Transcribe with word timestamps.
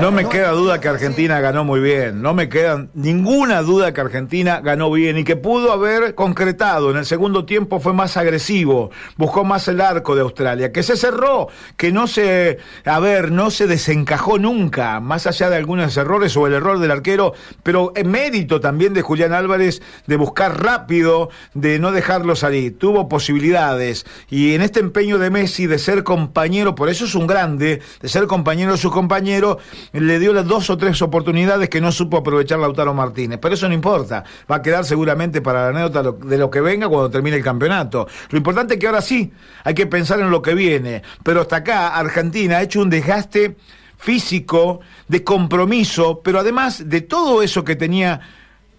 No 0.00 0.10
me 0.10 0.26
queda 0.28 0.50
duda 0.50 0.80
que 0.80 0.88
Argentina 0.88 1.38
ganó 1.40 1.64
muy 1.64 1.78
bien, 1.78 2.22
no 2.22 2.34
me 2.34 2.48
queda 2.48 2.88
ninguna 2.94 3.62
duda 3.62 3.92
que 3.92 4.00
Argentina 4.00 4.60
ganó 4.60 4.90
bien 4.90 5.18
y 5.18 5.22
que 5.22 5.36
pudo 5.36 5.70
haber 5.70 6.14
concretado. 6.14 6.90
En 6.90 6.96
el 6.96 7.04
segundo 7.04 7.44
tiempo 7.44 7.78
fue 7.78 7.92
más 7.92 8.16
agresivo, 8.16 8.90
buscó 9.16 9.44
más 9.44 9.68
el 9.68 9.80
arco 9.80 10.16
de 10.16 10.22
Australia, 10.22 10.72
que 10.72 10.82
se 10.82 10.96
cerró, 10.96 11.48
que 11.76 11.92
no 11.92 12.06
se, 12.06 12.58
a 12.84 12.98
ver, 13.00 13.30
no 13.30 13.50
se 13.50 13.66
desencajó 13.66 14.38
nunca, 14.38 14.98
más 14.98 15.26
allá 15.26 15.50
de 15.50 15.56
algunos 15.56 15.96
errores 15.96 16.36
o 16.36 16.46
el 16.46 16.54
error 16.54 16.80
del 16.80 16.90
arquero, 16.90 17.34
pero 17.62 17.92
en 17.94 18.10
mérito 18.10 18.60
también 18.60 18.94
de 18.94 19.02
Julián 19.02 19.32
Álvarez 19.32 19.82
de 20.06 20.16
buscar 20.16 20.62
rápido, 20.62 21.28
de 21.54 21.78
no 21.78 21.92
dejarlo 21.92 22.34
salir. 22.34 22.76
Tuvo 22.76 23.08
posibilidades 23.08 24.04
y 24.30 24.54
en 24.54 24.62
este 24.62 24.80
empeño 24.80 25.18
de 25.18 25.30
Messi 25.30 25.66
de 25.66 25.78
ser 25.78 26.02
compañero, 26.02 26.74
por 26.74 26.88
eso 26.88 27.04
es 27.04 27.14
un 27.14 27.26
grande, 27.26 27.82
de 28.00 28.08
ser 28.08 28.26
compañero 28.26 28.72
de 28.72 28.78
su 28.78 28.90
compañero, 28.90 29.58
le 29.92 30.18
dio 30.18 30.32
las 30.32 30.46
dos 30.46 30.70
o 30.70 30.76
tres 30.76 31.00
oportunidades 31.02 31.68
que 31.68 31.80
no 31.80 31.92
supo 31.92 32.18
aprovechar 32.18 32.58
Lautaro 32.58 32.94
Martínez. 32.94 33.38
Pero 33.40 33.54
eso 33.54 33.68
no 33.68 33.74
importa, 33.74 34.24
va 34.50 34.56
a 34.56 34.62
quedar 34.62 34.84
seguramente 34.84 35.40
para 35.40 35.62
la 35.62 35.78
anécdota 35.78 36.12
de 36.26 36.38
lo 36.38 36.50
que 36.50 36.60
venga 36.60 36.88
cuando 36.88 37.10
termine 37.10 37.36
el 37.36 37.44
campeonato. 37.44 38.06
Lo 38.30 38.38
importante 38.38 38.74
es 38.74 38.80
que 38.80 38.86
ahora 38.86 39.02
sí 39.02 39.32
hay 39.64 39.74
que 39.74 39.86
pensar 39.86 40.20
en 40.20 40.30
lo 40.30 40.42
que 40.42 40.54
viene. 40.54 41.02
Pero 41.22 41.42
hasta 41.42 41.56
acá 41.56 41.88
Argentina 41.96 42.58
ha 42.58 42.62
hecho 42.62 42.80
un 42.80 42.90
desgaste 42.90 43.56
físico, 43.96 44.80
de 45.06 45.22
compromiso, 45.22 46.22
pero 46.24 46.40
además 46.40 46.88
de 46.88 47.02
todo 47.02 47.40
eso 47.40 47.62
que 47.62 47.76
tenía 47.76 48.20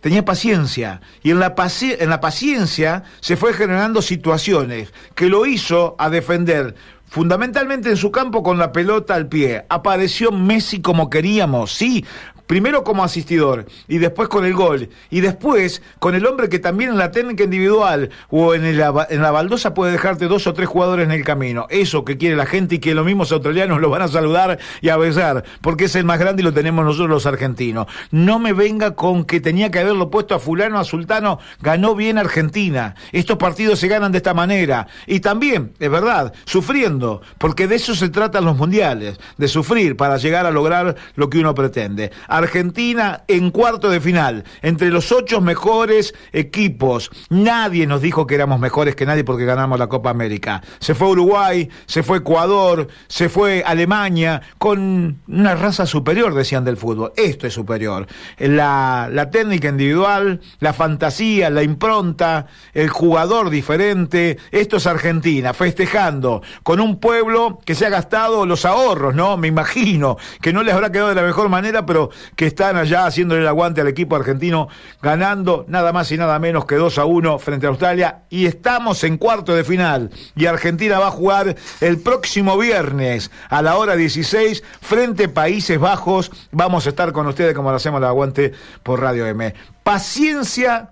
tenía 0.04 0.26
paciencia 0.26 1.00
y 1.24 1.32
en 1.32 1.40
la, 1.40 1.56
en 1.82 2.10
la 2.10 2.20
paciencia 2.20 3.04
se 3.22 3.38
fue 3.38 3.54
generando 3.54 4.02
situaciones 4.02 4.94
que 5.16 5.30
lo 5.30 5.46
hizo 5.46 5.96
a 5.98 6.10
defender 6.10 6.76
fundamentalmente 7.06 7.90
en 7.90 7.96
su 7.96 8.12
campo 8.12 8.44
con 8.44 8.58
la 8.58 8.74
pelota 8.74 9.16
al 9.16 9.28
pie. 9.28 9.66
Apareció 9.70 10.34
Messi 10.34 10.82
como 10.82 11.10
queríamos, 11.10 11.72
sí, 11.72 12.06
primero 12.54 12.84
como 12.84 13.04
asistidor 13.04 13.66
y 13.88 13.98
después 13.98 14.30
con 14.30 14.46
el 14.46 14.54
gol 14.54 14.90
y 15.10 15.22
después 15.22 15.82
con 15.98 16.14
el 16.14 16.24
hombre 16.28 16.50
que 16.50 16.60
también 16.60 16.92
en 16.92 17.00
la 17.00 17.10
técnica 17.10 17.46
individual 17.46 18.12
o 18.30 18.54
en, 18.54 18.64
en 18.64 18.78
la 18.78 19.32
baldosa 19.32 19.74
puede 19.74 19.92
dejarte 19.92 20.28
dos 20.28 20.46
o 20.46 20.54
tres 20.54 20.70
jugadores 20.70 21.06
en 21.06 21.12
el 21.12 21.24
camino. 21.24 21.66
Eso 21.72 22.06
que 22.06 22.16
quiere 22.16 22.36
la 22.36 22.46
gente 22.46 22.76
y 22.76 22.78
que 22.78 22.94
los 22.94 23.08
mismos 23.08 23.32
australianos 23.32 23.82
lo 23.82 23.90
van 23.90 24.04
a 24.04 24.08
saludar 24.08 24.60
y 24.82 24.90
a 24.90 24.98
besar 24.98 25.44
porque 25.62 25.86
es 25.86 25.96
el 25.96 26.06
más 26.06 26.20
grande 26.20 26.44
y 26.44 26.46
lo 26.46 26.54
tenemos 26.54 26.86
nosotros 26.86 27.10
los 27.10 27.26
argentinos. 27.26 27.88
No 28.12 28.38
me 28.38 28.54
venga 28.54 28.94
con 28.94 29.26
que 29.26 29.42
tenía 29.42 29.72
que 29.72 29.80
haberlo 29.80 30.12
puesto 30.12 30.36
a 30.36 30.40
fulano, 30.40 30.78
a 30.78 30.84
sultano, 30.84 31.40
ganó 31.60 31.96
bien 31.96 32.20
Argentina. 32.20 32.94
Estos 33.12 33.38
partidos 33.38 33.80
se 33.80 33.88
ganan 33.88 34.12
de 34.12 34.20
esta 34.20 34.36
manera 34.36 34.86
y 35.08 35.22
también, 35.22 35.74
es 35.80 35.90
verdad, 35.90 36.34
sufriendo, 36.46 37.24
porque 37.40 37.68
de 37.68 37.78
eso 37.78 37.96
se 37.96 38.10
tratan 38.10 38.46
los 38.46 38.58
mundiales, 38.58 39.20
de 39.40 39.48
sufrir 39.48 39.98
para 39.98 40.18
llegar 40.18 40.46
a 40.46 40.52
lograr 40.52 40.96
lo 41.16 41.32
que 41.32 41.40
uno 41.40 41.56
pretende. 41.56 42.12
Argentina 42.44 43.24
en 43.28 43.52
cuarto 43.52 43.90
de 43.90 44.00
final, 44.00 44.44
entre 44.62 44.90
los 44.90 45.12
ocho 45.12 45.42
mejores 45.42 46.14
equipos. 46.32 47.10
Nadie 47.30 47.88
nos 47.88 48.02
dijo 48.02 48.28
que 48.28 48.36
éramos 48.36 48.60
mejores 48.60 48.96
que 48.96 49.06
nadie 49.06 49.24
porque 49.24 49.46
ganamos 49.46 49.80
la 49.80 49.88
Copa 49.88 50.10
América. 50.10 50.62
Se 50.80 50.96
fue 50.96 51.10
Uruguay, 51.10 51.70
se 51.86 52.04
fue 52.04 52.20
Ecuador, 52.20 52.88
se 53.08 53.30
fue 53.30 53.64
Alemania, 53.66 54.42
con 54.58 55.22
una 55.28 55.56
raza 55.56 55.86
superior, 55.86 56.34
decían 56.34 56.66
del 56.66 56.78
fútbol. 56.78 57.14
Esto 57.16 57.48
es 57.48 57.54
superior. 57.54 58.08
La, 58.38 59.10
la 59.12 59.30
técnica 59.30 59.70
individual, 59.70 60.42
la 60.60 60.74
fantasía, 60.74 61.50
la 61.50 61.64
impronta, 61.64 62.48
el 62.74 62.90
jugador 62.90 63.50
diferente. 63.50 64.38
Esto 64.52 64.78
es 64.78 64.88
Argentina, 64.88 65.54
festejando 65.54 66.42
con 66.64 66.80
un 66.80 67.00
pueblo 67.00 67.60
que 67.66 67.76
se 67.76 67.86
ha 67.86 67.90
gastado 67.90 68.46
los 68.46 68.66
ahorros, 68.66 69.16
¿no? 69.16 69.38
Me 69.38 69.48
imagino 69.48 70.18
que 70.42 70.54
no 70.54 70.64
les 70.64 70.74
habrá 70.74 70.92
quedado 70.92 71.10
de 71.10 71.16
la 71.16 71.24
mejor 71.24 71.50
manera, 71.50 71.86
pero 71.86 72.10
que 72.36 72.48
están 72.48 72.78
allá 72.78 73.06
haciéndole 73.06 73.42
el 73.42 73.48
aguante 73.48 73.82
al 73.82 73.88
equipo 73.88 74.16
argentino, 74.16 74.68
ganando 75.02 75.66
nada 75.68 75.92
más 75.92 76.12
y 76.12 76.18
nada 76.18 76.40
menos 76.40 76.66
que 76.66 76.76
2 76.76 76.98
a 76.98 77.06
1 77.06 77.40
frente 77.40 77.66
a 77.66 77.70
Australia. 77.70 78.24
Y 78.30 78.46
estamos 78.46 79.04
en 79.04 79.18
cuarto 79.18 79.54
de 79.54 79.64
final. 79.64 80.12
Y 80.36 80.46
Argentina 80.46 81.00
va 81.00 81.08
a 81.08 81.12
jugar 81.12 81.56
el 81.82 82.00
próximo 82.00 82.58
viernes 82.58 83.32
a 83.50 83.62
la 83.62 83.78
hora 83.78 83.96
16 83.96 84.64
frente 84.82 85.26
a 85.26 85.34
Países 85.34 85.80
Bajos. 85.80 86.32
Vamos 86.52 86.86
a 86.86 86.90
estar 86.90 87.12
con 87.12 87.28
ustedes 87.28 87.54
como 87.54 87.70
lo 87.70 87.78
hacemos 87.78 88.00
el 88.00 88.06
aguante 88.06 88.54
por 88.84 89.02
Radio 89.02 89.26
M. 89.28 89.54
Paciencia, 89.84 90.92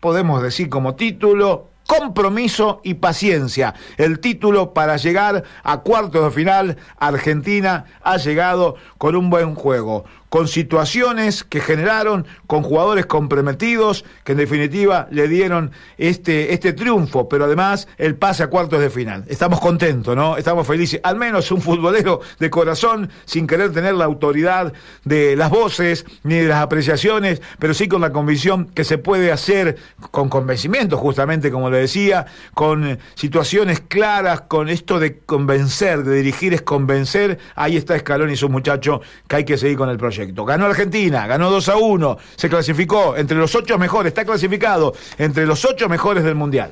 podemos 0.00 0.42
decir 0.42 0.68
como 0.68 0.94
título, 0.94 1.68
compromiso 1.86 2.80
y 2.84 2.94
paciencia. 2.94 3.74
El 3.96 4.20
título 4.20 4.72
para 4.72 4.96
llegar 4.96 5.42
a 5.64 5.78
cuartos 5.78 6.24
de 6.24 6.30
final, 6.30 6.76
Argentina 6.98 7.84
ha 8.02 8.16
llegado 8.16 8.76
con 8.96 9.16
un 9.16 9.28
buen 9.28 9.56
juego 9.56 10.04
con 10.30 10.48
situaciones 10.48 11.44
que 11.44 11.60
generaron, 11.60 12.26
con 12.46 12.62
jugadores 12.62 13.04
comprometidos, 13.06 14.04
que 14.24 14.32
en 14.32 14.38
definitiva 14.38 15.08
le 15.10 15.28
dieron 15.28 15.72
este, 15.98 16.54
este 16.54 16.72
triunfo, 16.72 17.28
pero 17.28 17.44
además 17.44 17.88
el 17.98 18.14
pase 18.14 18.44
a 18.44 18.46
cuartos 18.46 18.80
de 18.80 18.90
final. 18.90 19.24
Estamos 19.26 19.60
contentos, 19.60 20.16
¿no? 20.16 20.36
Estamos 20.36 20.66
felices. 20.66 21.00
Al 21.02 21.16
menos 21.16 21.50
un 21.50 21.60
futbolero 21.60 22.20
de 22.38 22.48
corazón, 22.48 23.10
sin 23.24 23.46
querer 23.48 23.72
tener 23.72 23.94
la 23.94 24.04
autoridad 24.04 24.72
de 25.04 25.34
las 25.34 25.50
voces 25.50 26.06
ni 26.22 26.36
de 26.36 26.46
las 26.46 26.62
apreciaciones, 26.62 27.42
pero 27.58 27.74
sí 27.74 27.88
con 27.88 28.00
la 28.00 28.12
convicción 28.12 28.66
que 28.66 28.84
se 28.84 28.98
puede 28.98 29.32
hacer 29.32 29.76
con 30.12 30.28
convencimiento, 30.28 30.96
justamente 30.96 31.50
como 31.50 31.70
le 31.70 31.78
decía, 31.78 32.26
con 32.54 33.00
situaciones 33.14 33.80
claras, 33.80 34.42
con 34.42 34.68
esto 34.68 35.00
de 35.00 35.18
convencer, 35.18 36.04
de 36.04 36.14
dirigir 36.14 36.54
es 36.54 36.62
convencer. 36.62 37.38
Ahí 37.56 37.76
está 37.76 37.96
Escalón 37.96 38.30
y 38.30 38.36
su 38.36 38.48
muchacho, 38.48 39.00
que 39.26 39.36
hay 39.36 39.44
que 39.44 39.58
seguir 39.58 39.76
con 39.76 39.88
el 39.88 39.98
proyecto. 40.20 40.44
Ganó 40.44 40.66
Argentina, 40.66 41.26
ganó 41.26 41.50
2 41.50 41.68
a 41.68 41.76
1, 41.76 42.18
se 42.36 42.48
clasificó 42.48 43.16
entre 43.16 43.36
los 43.36 43.54
ocho 43.54 43.78
mejores, 43.78 44.10
está 44.10 44.24
clasificado 44.24 44.94
entre 45.18 45.46
los 45.46 45.64
ocho 45.64 45.88
mejores 45.88 46.24
del 46.24 46.34
Mundial. 46.34 46.70